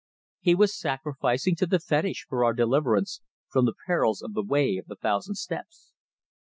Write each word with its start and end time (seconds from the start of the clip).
He 0.39 0.55
was 0.55 0.75
sacrificing 0.75 1.55
to 1.57 1.67
the 1.67 1.79
fetish 1.79 2.25
for 2.27 2.43
our 2.43 2.53
deliverance 2.53 3.21
from 3.51 3.65
the 3.65 3.75
perils 3.85 4.23
of 4.23 4.33
the 4.33 4.41
Way 4.41 4.77
of 4.77 4.87
the 4.87 4.95
Thousand 4.95 5.35
Steps. 5.35 5.93